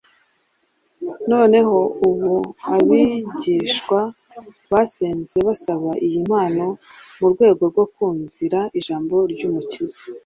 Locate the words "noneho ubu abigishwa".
1.31-3.99